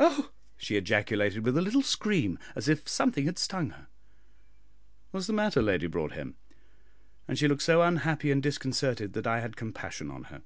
"Oh!" 0.00 0.32
she 0.56 0.74
ejaculated, 0.76 1.44
with 1.44 1.56
a 1.56 1.62
little 1.62 1.80
scream, 1.82 2.40
as 2.56 2.68
if 2.68 2.88
something 2.88 3.26
had 3.26 3.38
stung 3.38 3.70
her. 3.70 3.86
"What 5.12 5.20
is 5.20 5.26
the 5.28 5.32
matter, 5.32 5.62
Lady 5.62 5.86
Broadhem?" 5.86 6.34
and 7.28 7.38
she 7.38 7.46
looked 7.46 7.62
so 7.62 7.80
unhappy 7.80 8.32
and 8.32 8.42
disconcerted 8.42 9.12
that 9.12 9.28
I 9.28 9.38
had 9.38 9.54
compassion 9.56 10.10
on 10.10 10.24
her. 10.24 10.42